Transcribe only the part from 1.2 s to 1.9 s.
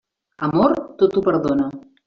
ho perdona.